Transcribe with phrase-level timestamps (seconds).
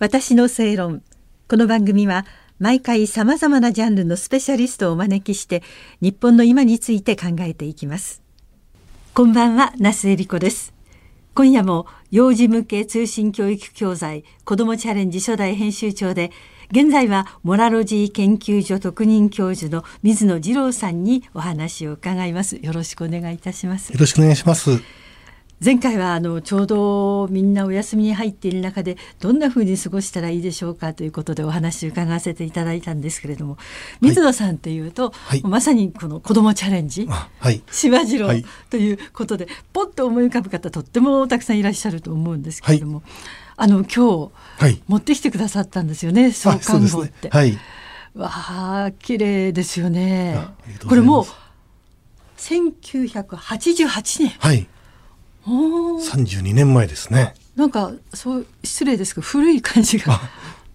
[0.00, 1.02] 私の正論。
[1.48, 2.26] この番組は
[2.58, 5.62] 毎回さまざまなジャンルのスペシャリストをお招きして
[6.00, 8.20] 日本の今について考えていきます。
[9.14, 10.74] こんばんは那須恵理子です。
[11.34, 16.32] 今夜も幼児向け通信教育教材子どもチャレンジ初代編集長で
[16.72, 22.56] 現在はモラロジー研究所特任教授の水野二郎さんにお話を伺います。
[22.56, 23.92] よろしくお願いいたします。
[23.92, 25.03] よろしくお願いします。
[25.64, 33.56] 前回はあのちょうどみんなお休みに入っている中でどんなふうに過ごしたらいいでしょうかということでお話を伺わせていただいたんですけれども、
[34.02, 38.28] 水野さんっていうと、はい、まさにこの子どもチャレンジ、はい、島次郎
[38.68, 43.02] ということで、ポッと思い浮かぶ方とってもたくさんいらっしゃると思うんですけれども、
[43.56, 47.28] あの今日、持ってきてくださったんですよね創刊号って。
[47.28, 47.58] ね、はい、
[48.14, 48.30] わ
[48.84, 50.38] あ綺麗ですよね。
[50.86, 51.26] これもう
[52.36, 54.28] 1988年。
[54.28, 54.68] はい
[55.46, 57.34] 32年前ですね。
[57.56, 60.20] なんかそう失礼ですけど古い感じが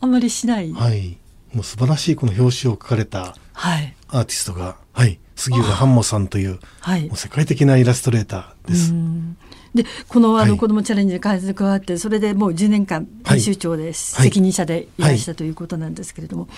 [0.00, 0.06] あ。
[0.06, 0.72] んまりしない。
[0.72, 1.18] はい。
[1.52, 8.92] もう素晴らしいこの表紙を書かれたアーティストが、はい、杉浦半茂さんという,、はい、もう世界的なイラストレーターです。
[9.74, 16.48] でこのあの子どもチャレンジに加わって、それでもう10年間編集長で、責任者でいらしたということなんですけれども、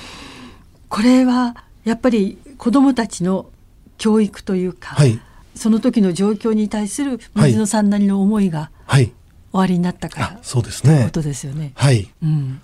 [0.88, 3.46] これはやっぱり子どもたちの
[3.96, 5.18] 教育というか、はい、
[5.56, 9.14] その時の状況に対する水野さんなりの思いが、はい、終
[9.52, 11.04] わりになったから、そうですね。
[11.04, 11.72] ことですよね。
[11.74, 12.08] はい。
[12.22, 12.60] うん、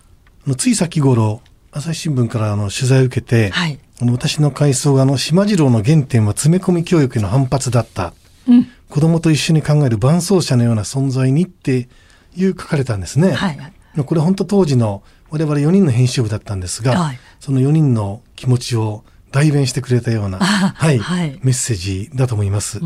[0.57, 1.41] つい先頃
[1.73, 3.79] 朝日新聞からあの取材を受けて、はい、
[4.11, 8.13] 私の回想があの島次郎の原点は詰め込み教育への反発だった。
[8.47, 11.89] うん、子供と一緒に考える伴走者のような存在にって
[12.37, 13.33] いう書かれたんですね。
[13.33, 13.59] はい、
[14.05, 19.03] これ本当当時の我々4人の編集部だったんですが、はい、その4人の気持ちを
[19.33, 22.79] 代弁してくれたような、はい、はい、メッセージだと思います。
[22.79, 22.83] う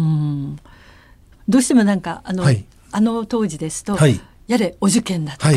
[1.48, 5.52] どうしてもなんかあの、はい、あの当時ですと、はい、やれお受験だとか、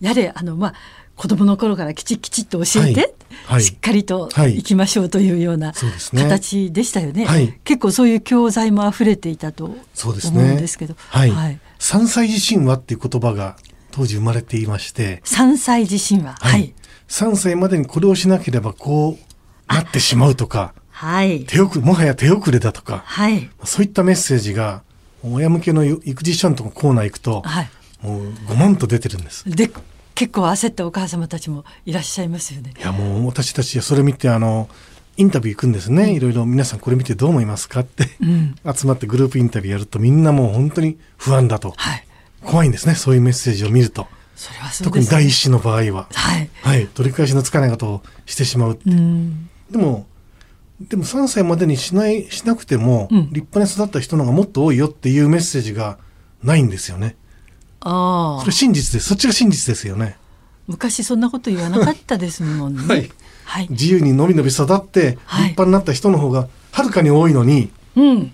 [0.00, 0.74] やれあのまあ
[1.16, 3.14] 子供の頃からきちきちっと教えて、
[3.60, 7.26] しっかりといきましょうというような形でしたよね。
[7.26, 10.94] ね結構そういう教材も溢れていたと思うんですけど。
[11.08, 11.30] はい。
[11.30, 13.56] はい、3歳児神話っていう言葉が
[13.90, 15.20] 当時生まれていまして。
[15.24, 16.36] 3歳児神話。
[16.38, 16.72] はい。
[17.08, 19.27] 3歳までにこれをしなければこう
[19.68, 24.82] なってしまうとか、はい、手遅もはや手遅れだとか、はい、そういったメッセージが
[25.22, 27.70] 親向けの育児書のコーナー行くと、はい、
[28.02, 29.48] もう5万と出てるんです。
[29.48, 29.70] で
[30.14, 32.74] 結構焦ったお母様たちもいらっしゃいますよね。
[32.76, 34.68] いやもう私たちそれ見てあの
[35.16, 42.04] インタビュー行くんですね、うん、いろいろ皆さんこれ見てどう思いますかって、うん、集まってグループインタビューやるとみんなもう本当に不安だと、はい、
[42.44, 42.94] 怖いんですね。
[42.94, 44.08] そういうメッセージを見ると。
[44.34, 48.90] それはそう、ね、特に第一子の場合は、はい、はい、取り返しのつかないことをしてしまうって。
[48.90, 50.06] うんでも
[50.80, 55.98] でも3歳までにしないしなくても、立派に育った人の方がもっと多いよっていうメッセージが
[56.44, 57.16] ないんですよね。
[57.80, 58.40] ああ。
[58.42, 59.08] それ真実です。
[59.08, 60.16] そっちが真実ですよね。
[60.68, 62.82] 昔そんなこと言わなかったですもんね。
[62.86, 63.10] はい。
[63.44, 68.32] はい、自由にのびのび育って立派になった人の方がはるかに多いのに、はい、うん、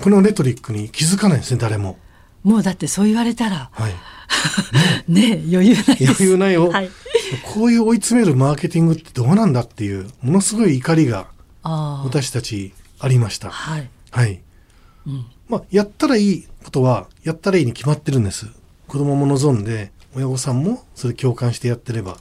[0.00, 1.98] このレトリックに気づかないんですね誰も。
[2.44, 3.94] もうだってそう言われたら、はい、
[5.10, 6.90] ね余裕ない余裕ないよ、はい、
[7.54, 11.26] こういう追い詰めるマーケティングってどうなんだっていうものすごい怒りが
[11.62, 13.50] 私たちありました。
[13.50, 14.40] はい、はい。
[15.06, 18.46] うん、まあ、やったらいいことはやったらいいに決まってるんです。
[18.88, 22.18] 子供も望んで親御さんもそれ共感してやってれば。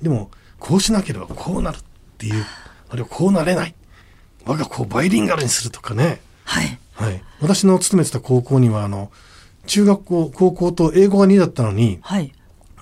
[0.00, 1.80] でもこうしなければこうなるっ
[2.18, 2.44] ていう
[2.88, 3.74] あるいはこうなれない。
[4.44, 9.10] 我が子をバイリンガルにするとかね、はい、はい、私の勤めてた高校にはあの
[9.66, 12.32] 中学校、高校と英語が2だったのに、はい、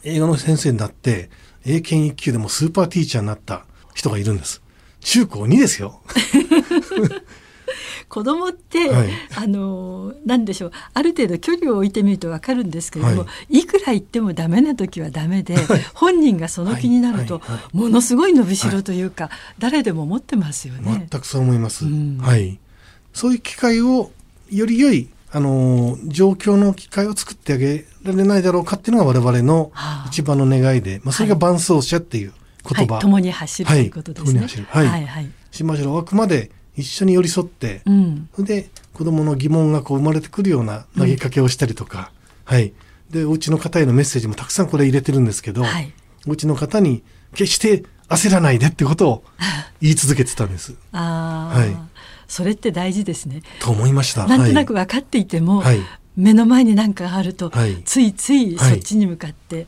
[0.02, 1.30] 英語の先生になって、
[1.64, 4.62] 英検1級でもスーパーティーチャーになった人がいるんです。
[5.00, 6.00] 中高2ですよ。
[8.08, 10.72] 子供って、はい、あの何でしょう。
[10.94, 17.40] ある程度距離を置いてみると分かるんですけれども、はい、いくら言ってもダメな時はダメで、はい、本人がその気になると、
[17.72, 21.06] ものすごい伸びしろというか、誰でも持ってますよね。
[21.10, 22.58] 全くそう思います、うん、はい。
[23.12, 24.10] そういう機会を
[24.50, 29.72] より良いあの状況の機会を作ってあげられないだろうかっていうのが我々の
[30.06, 32.32] 一番の願いで、まあ、それが伴走者っていう
[32.68, 34.40] 言葉、はい、共に走るということですね。
[34.40, 34.66] はい、共に走る。
[34.68, 34.86] はい。
[34.88, 42.10] はいはい、島城はあくまで一緒に寄り添って、うん、で子供の疑問がこう生まれてくるような投げかけをしたりとか、
[42.48, 42.72] うん、はい。
[43.10, 45.92] でお家の方へのメッセージもたくさんこれ入れてるんですけど、はい、
[46.26, 47.02] お家の方に
[47.34, 49.24] 決して焦らないでってことを
[49.80, 50.74] 言い続けてたんです。
[50.92, 51.76] あはい。
[52.30, 53.42] それって大事ですね。
[53.58, 54.24] と思いました。
[54.24, 55.80] なんとなく分かっていても、はい、
[56.16, 59.66] 目の前に何かあると、はい、ついついそっちに向かって、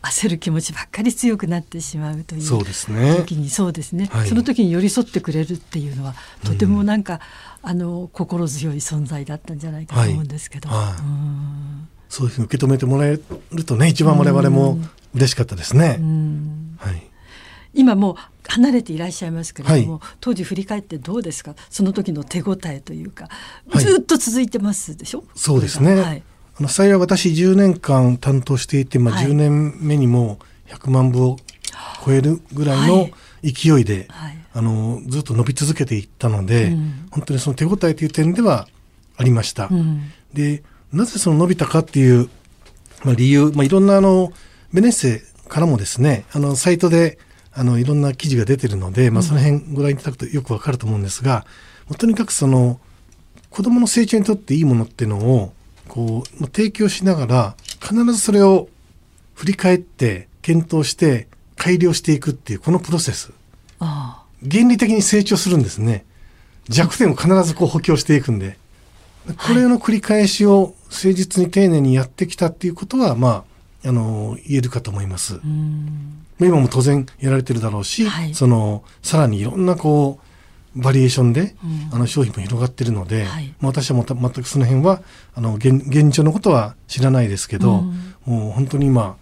[0.00, 3.14] 焦る気持ちばっかり強くなってしまうというそうですね。
[3.16, 6.14] 時にそうですね、その時に寄り添ってくれるっていうのは
[6.44, 7.20] とてもなんか、
[7.62, 10.70] うん、あの心強い存在だったんじゃないかと思うんですけど。
[12.08, 13.20] そういうふうに受け止めてもらえ
[13.52, 14.78] るとね一番我々も
[15.14, 16.00] 嬉しかったですね。
[16.78, 17.06] はい、
[17.74, 18.16] 今もう
[18.48, 21.54] 離れていらっしゃいますけれども、はい、当時振り返ってどうですか？
[21.70, 23.28] その時の手応えというか、
[23.76, 25.24] ずっと続いてますでしょ？
[25.34, 26.22] そうですね、はい、
[26.58, 31.36] あの幸い私10年間担当していて、まあ、10年目にも100万部を
[32.04, 33.10] 超えるぐらいの
[33.42, 38.66] 勢いで、はい、あのずっと伸び続けていったので、うん、本当にその手応えという点では
[39.16, 39.68] ありました。
[39.70, 40.62] うん、で
[40.92, 42.30] なぜその伸びたかっていう、
[43.04, 44.32] まあ、理由、まあ、いろんなあの
[44.72, 47.18] ベネッセからもですねあのサイトで
[47.58, 51.44] あのいろんな記事が出てるので、まあ、その辺ご覧いただくとよくわかると思うんですが、
[51.90, 52.78] うん、とにかくその
[53.50, 55.52] 子どもの成長にとっていいものっていうのを
[55.88, 58.68] こう提供しながら必ずそれを
[59.34, 61.26] 振り返って検討して
[61.56, 63.32] 改良していくっていうこのプロセス。
[63.80, 66.04] 原理的に成長するんですね。
[66.68, 68.56] 弱点を必ずこう補強していくんで。
[69.26, 73.44] これの繰り返しを誠実に丁寧にやってきたっていうことはまあ
[73.84, 75.40] あの言えるかと思います。
[76.40, 80.20] 今も当然やられてるだろうし、はい、そのさらにいろんなこ
[80.76, 81.56] うバリエーションで、
[81.90, 85.02] うん、あの商品も広がってるので、はい、まあ、私はまた全くその辺は
[85.34, 87.80] あの現現状のことは知らないですけど、
[88.26, 89.16] うん、もう本当に今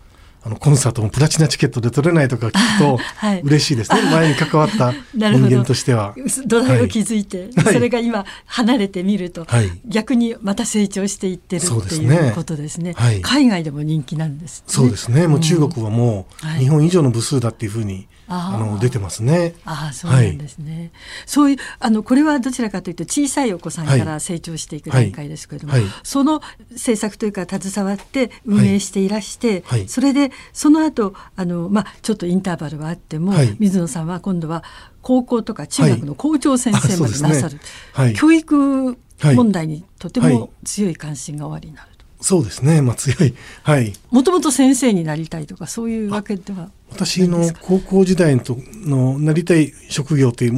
[0.46, 3.00] あのコンサートもプラチナチケットで取れないとか聞くと
[3.42, 6.14] 嬉しいですね、はい、前に関わった人間としては。
[6.46, 12.94] 土台を築いて、はい、それが今離れてみると、はい、逆にまた成長していってるっていうことですね。
[13.22, 15.26] 海外でも人気なんです、ね、そうですね。
[15.26, 19.54] もう中国はもう日本以上の部数だっていうふうにあの出てますね。
[19.64, 20.78] ああそうなんですね。
[20.78, 20.90] はい、
[21.26, 25.82] そういうあのこれはどちらかというと小さいお子さんから成長していく段階ですけれども、はい。
[25.82, 26.40] はい、その
[26.70, 34.64] 政策というか携わって運営していらして、それでその後あのまあちょっとインターバルはあっても、水野さんは今度は
[35.02, 37.60] 高校とか中学の校長先生までなさる、
[38.08, 41.88] ね、教育問題にとても強い関心がおありになる。
[42.20, 43.34] そうですね、まあ、強い。
[43.62, 43.92] はい。
[44.10, 48.40] もともと先生になりたいとか、そういうわけでは私の高校時代
[48.84, 50.50] のなりたい職業って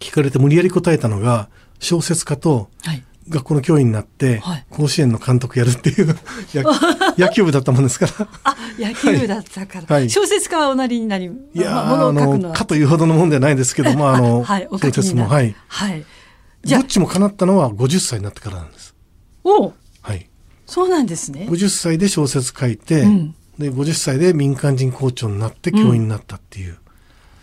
[0.00, 1.48] 聞かれて無理やり答えたのが、
[1.78, 2.70] 小説家と、
[3.28, 6.16] 学校の教員になって、甲子園の監督やるっていう
[7.18, 8.28] 野球部だったもんですから。
[8.44, 9.96] あ、野球部だったから。
[9.96, 15.54] はい、小説家はおなりになり、いや、まあ、あの、かというほどのもんではないですけど、まあ、あの、はい、小説も、はい。
[15.68, 16.04] はい。
[16.64, 18.94] どっちも叶ったのは50歳になってからなんです。
[19.44, 19.72] おはい。
[20.68, 21.46] そうなんですね。
[21.48, 26.76] 50歳で小説書いて、うん、で50歳で民間人校長になって教員になったっていう、うん、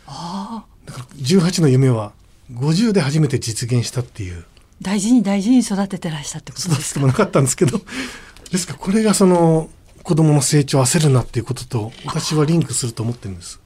[0.05, 0.65] あ。
[0.85, 2.13] だから18の夢は
[2.53, 4.45] 50で初めて実現したっていう。
[4.79, 6.79] 大事に大事に育ててらしたってことですか？
[6.79, 7.81] 育ててもなかったんですけど
[8.51, 9.69] ですからこれがその
[10.03, 13.59] 子供の成長を焦るなっていうことと私はリンクすると思ってるんです。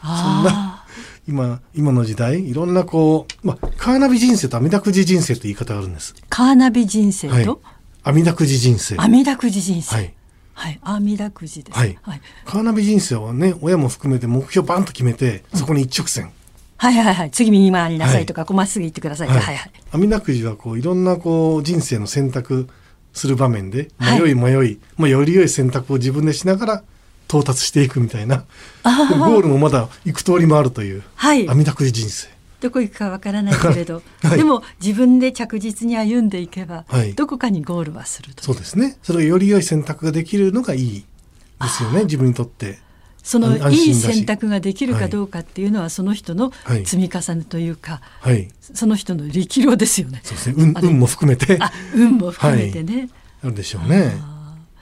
[0.00, 0.84] そんな
[1.26, 6.14] 今今の時代いろんなこう、まあ、カーナビ人生と阿弥陀くじ人生って言い方があるんです。
[6.28, 7.79] カーナビ人生と、はい
[8.10, 8.96] 阿弥陀くじ人生。
[8.98, 9.94] 阿弥陀くじ人生。
[9.94, 10.14] はい。
[10.52, 11.78] はい、阿弥陀くじです。
[11.78, 11.96] はい。
[12.02, 16.24] はい、カーナビ人生はね、親も含めて目標バンと決めて、そこに一直線。
[16.24, 16.30] うん、
[16.76, 17.30] はいはいはい。
[17.30, 19.70] 次右回りなさいとか、こうまっすぐ行ってくださいはい、はいはい。
[19.92, 22.68] 阿弥陀くじはこういろんなこう人生の選択
[23.12, 26.82] する場面で迷い迷い、はい、まあより良い選択を自分でしながら
[27.28, 28.44] 到達していくみたいな。
[28.82, 31.04] ゴールもまだ行く通りもあるという。
[31.14, 31.48] はい。
[31.48, 32.39] 阿弥陀くじ人生。
[32.60, 38.42] どこ行くかわからないけれど、 はい、でも自分で着実に歩んでいけば、はい、どこかにゴールはすると。
[38.42, 38.98] そうですね。
[39.02, 41.04] それをより良い選択ができるのがいい
[41.60, 42.78] ですよね自分にとって。
[43.22, 46.52] そのいい選択ができるかどうかっていうのは、はい、その人の
[46.84, 50.22] 積み重ねというか、はい、その人の力量ですよね。
[50.24, 50.54] そうですね。
[50.56, 51.58] 運運も含めて。
[51.94, 53.10] 運も含めてね。
[53.42, 54.12] あるでしょうね。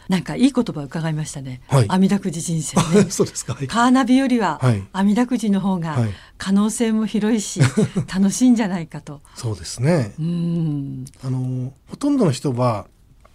[0.09, 1.61] なんかいい言葉伺いましたね。
[1.69, 3.09] はい、阿弥陀くじ人生ね。
[3.13, 3.55] そうですか。
[3.55, 4.61] はい、カーナビよりは、
[4.93, 5.99] 阿弥陀くじの方が
[6.39, 7.61] 可能性も広いし、
[8.13, 9.21] 楽しいんじゃないかと。
[9.35, 10.15] そうですね。
[10.19, 11.05] うん。
[11.23, 12.87] あのほとんどの人は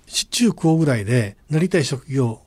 [0.08, 2.42] 中高ぐらいでなりたい職業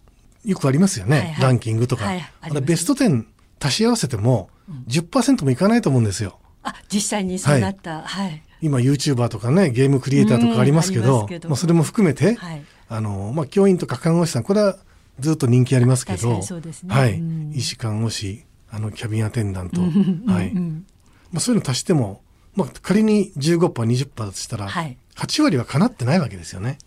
[0.45, 1.18] よくありますよね。
[1.18, 2.06] はいはい、ランキングとか。
[2.06, 3.25] はい、あれベスト10
[3.61, 4.50] 足し合わせても
[4.88, 6.38] 10%もいかないと思うんですよ。
[6.62, 8.02] あ実際にそうなった。
[8.02, 8.42] はい。
[8.61, 14.77] 今 YouTuber とかねゲームクリエイターとかありますけど、まあ、それも含めて、はい、あの、まあ、教員とか看護師さん、これは
[15.19, 16.43] ずっと人気ありますけど、ね、
[16.89, 17.23] はい、
[17.53, 20.53] 医師、看護師、あの、キャビンアテンダント、はい。
[20.55, 22.23] まあ、そういうの足しても、
[22.55, 26.79] まあ、仮に15%、20%だとしたら、はい、8割はかなってないわけですよね。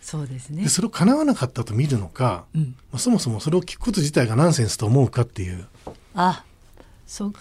[0.00, 0.62] そうですね。
[0.62, 5.66] で、それを叶わなかったと見るのか、うん、まあ、そもそもそれを聞くこと自体がナンセンスと思うかっていう。
[6.14, 6.44] あ、
[7.06, 7.40] そうか。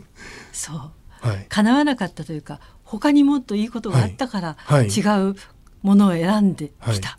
[0.52, 0.90] そう。
[1.20, 5.36] はい、叶わなかったというか他にもっといいことがあったから、はい、違う
[5.82, 7.18] ものを選んできた、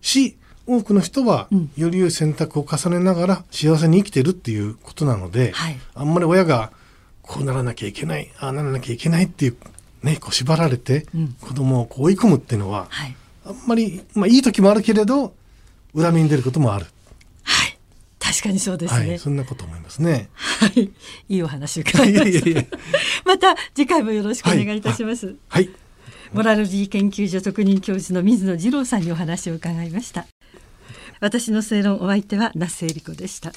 [0.00, 0.38] し
[0.68, 6.70] 多くの人はより良い選択を重ねながら幸せに生きてるっていうことなので、はい、あんまり親が
[7.22, 9.56] こうならなきゃいけないああならなきゃいけないっていう
[10.04, 11.06] ねこう縛られて
[11.40, 15.34] 子供をこう追い込むっていうのは、はい、あんまり、まあ、いい時もあるけれど
[15.96, 16.86] 恨みに出ることもある。
[18.40, 20.30] はい確確かにそうですね、はい、そんなこと思いますね。
[20.34, 20.90] はい。
[21.28, 22.76] いいお話伺いました。
[23.26, 25.68] また次回もよろしくお願いいたします、はい、
[26.32, 30.26] モラルジー研究所特任教授の水野次郎さんにお話を伺いました。
[31.20, 33.52] 私の正論お相手は那須恵理子でした